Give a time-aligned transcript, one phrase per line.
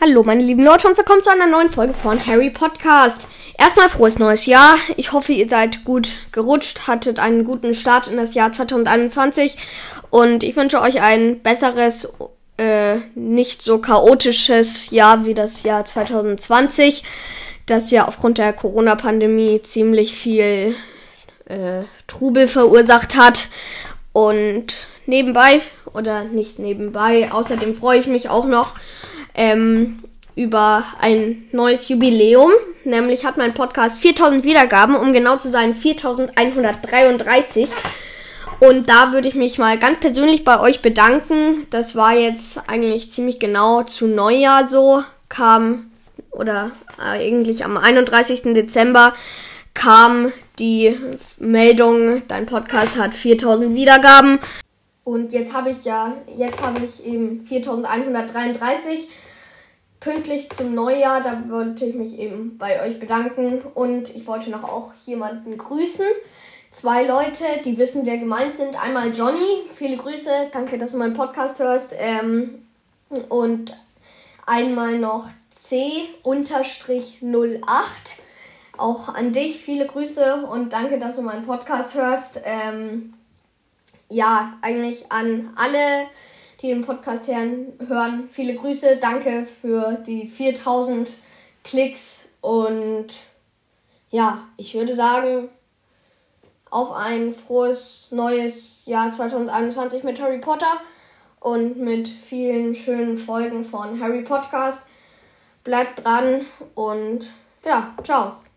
[0.00, 3.26] Hallo meine lieben Leute und willkommen zu einer neuen Folge von Harry Podcast.
[3.58, 4.76] Erstmal frohes neues Jahr.
[4.96, 9.56] Ich hoffe, ihr seid gut gerutscht, hattet einen guten Start in das Jahr 2021
[10.10, 12.12] und ich wünsche euch ein besseres,
[12.58, 17.02] äh, nicht so chaotisches Jahr wie das Jahr 2020,
[17.66, 20.76] das ja aufgrund der Corona-Pandemie ziemlich viel
[21.46, 23.48] äh, Trubel verursacht hat
[24.12, 24.76] und
[25.06, 25.60] nebenbei
[25.92, 28.74] oder nicht nebenbei, außerdem freue ich mich auch noch
[29.38, 30.00] ähm,
[30.34, 32.50] über ein neues Jubiläum.
[32.84, 37.70] Nämlich hat mein Podcast 4000 Wiedergaben, um genau zu sein 4133.
[38.60, 41.66] Und da würde ich mich mal ganz persönlich bei euch bedanken.
[41.70, 45.02] Das war jetzt eigentlich ziemlich genau zu Neujahr so.
[45.28, 45.90] Kam,
[46.30, 48.54] oder äh, eigentlich am 31.
[48.54, 49.12] Dezember
[49.74, 50.96] kam die
[51.38, 54.40] Meldung, dein Podcast hat 4000 Wiedergaben.
[55.04, 59.08] Und jetzt habe ich ja, jetzt habe ich eben 4133
[60.00, 61.22] pünktlich zum Neujahr.
[61.22, 66.06] Da wollte ich mich eben bei euch bedanken und ich wollte noch auch jemanden grüßen.
[66.70, 68.80] Zwei Leute, die wissen, wer gemeint sind.
[68.80, 71.94] Einmal Johnny, viele Grüße, danke, dass du meinen Podcast hörst.
[71.98, 72.66] Ähm,
[73.28, 73.76] und
[74.46, 77.58] einmal noch C-08.
[78.76, 82.40] Auch an dich viele Grüße und danke, dass du meinen Podcast hörst.
[82.44, 83.14] Ähm,
[84.08, 86.06] ja, eigentlich an alle
[86.60, 88.28] die den Podcast hören.
[88.28, 91.08] Viele Grüße, danke für die 4000
[91.64, 93.08] Klicks und
[94.10, 95.48] ja, ich würde sagen,
[96.70, 100.80] auf ein frohes neues Jahr 2021 mit Harry Potter
[101.40, 104.82] und mit vielen schönen Folgen von Harry Podcast.
[105.64, 107.28] Bleibt dran und
[107.64, 108.47] ja, ciao.